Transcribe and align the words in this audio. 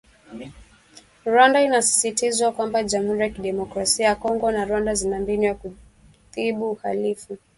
Rwanda 1.27 1.61
inasisitizwa 1.61 2.51
kwamba 2.51 2.83
jamhuri 2.83 3.21
ya 3.21 3.29
kidemokrasia 3.29 4.05
ya 4.05 4.15
Kongo 4.15 4.51
na 4.51 4.65
Rwanda 4.65 4.93
zina 4.95 5.19
mbinu 5.19 5.43
za 5.47 5.53
kudhibi 5.55 6.61
uhalifu 6.63 7.37